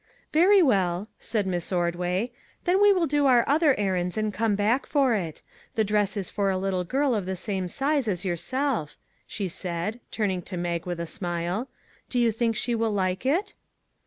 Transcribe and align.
"Very 0.33 0.63
well," 0.63 1.09
said 1.19 1.45
Miss 1.45 1.71
Ordway," 1.71 2.31
then 2.63 2.81
we 2.81 2.91
will 2.91 3.05
do 3.05 3.27
our 3.27 3.47
other 3.47 3.75
errands 3.79 4.17
and 4.17 4.33
come 4.33 4.55
back 4.55 4.87
for 4.87 5.13
it. 5.13 5.43
The 5.75 5.83
dress 5.83 6.17
is 6.17 6.27
for 6.27 6.49
a 6.49 6.57
little 6.57 6.83
girl 6.83 7.13
of 7.13 7.27
the 7.27 7.35
same 7.35 7.67
size 7.67 8.07
as 8.07 8.25
yourself," 8.25 8.97
she 9.27 9.47
said, 9.47 9.99
turning 10.09 10.41
to 10.41 10.57
Mag 10.57 10.87
with 10.87 10.99
a 10.99 11.05
smile;" 11.05 11.69
do 12.09 12.17
you 12.17 12.31
think 12.31 12.55
she 12.55 12.73
will 12.73 12.91
like 12.91 13.27
it? 13.27 13.53